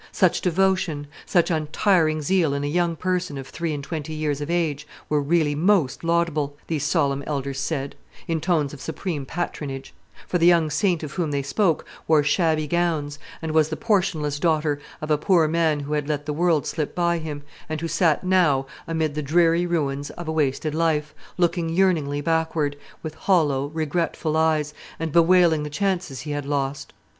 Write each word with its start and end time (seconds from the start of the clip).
Such 0.11 0.41
devotion, 0.41 1.05
such 1.27 1.51
untiring 1.51 2.23
zeal 2.23 2.55
in 2.55 2.63
a 2.63 2.67
young 2.67 2.95
person 2.95 3.37
of 3.37 3.45
three 3.47 3.71
and 3.71 3.83
twenty 3.83 4.15
years 4.15 4.41
of 4.41 4.49
age, 4.49 4.87
were 5.09 5.21
really 5.21 5.53
most 5.53 6.03
laudable, 6.03 6.57
these 6.65 6.83
solemn 6.83 7.23
elders 7.27 7.59
said, 7.59 7.93
in 8.27 8.41
tones 8.41 8.73
of 8.73 8.81
supreme 8.81 9.27
patronage; 9.27 9.93
for 10.27 10.39
the 10.39 10.47
young 10.47 10.71
saint 10.71 11.03
of 11.03 11.11
whom 11.11 11.29
they 11.29 11.43
spoke 11.43 11.85
wore 12.07 12.23
shabby 12.23 12.65
gowns, 12.65 13.19
and 13.43 13.51
was 13.51 13.69
the 13.69 13.77
portionless 13.77 14.39
daughter 14.39 14.79
of 15.01 15.11
a 15.11 15.19
poor 15.19 15.47
man 15.47 15.81
who 15.81 15.93
had 15.93 16.07
let 16.09 16.25
the 16.25 16.33
world 16.33 16.65
slip 16.65 16.95
by 16.95 17.19
him, 17.19 17.43
and 17.69 17.81
who 17.81 17.87
sat 17.87 18.23
now 18.23 18.65
amid 18.87 19.13
the 19.13 19.21
dreary 19.21 19.67
ruins 19.67 20.09
of 20.09 20.27
a 20.27 20.31
wasted 20.31 20.73
life, 20.73 21.13
looking 21.37 21.69
yearningly 21.69 22.21
backward, 22.21 22.75
with 23.03 23.13
hollow 23.13 23.67
regretful 23.67 24.35
eyes, 24.35 24.73
and 24.99 25.11
bewailing 25.11 25.61
the 25.61 25.69
chances 25.69 26.21
he 26.21 26.31
had 26.31 26.47
lost. 26.47 26.91